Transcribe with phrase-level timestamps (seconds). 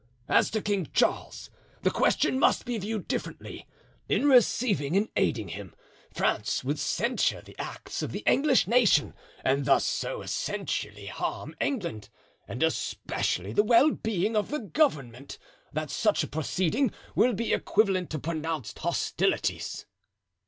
[0.27, 1.51] As to King Charles,
[1.83, 3.67] the question must be viewed differently;
[4.09, 5.75] in receiving and aiding him,
[6.11, 12.09] France will censure the acts of the English nation, and thus so essentially harm England,
[12.47, 15.37] and especially the well being of the government,
[15.71, 19.85] that such a proceeding will be equivalent to pronounced hostilities."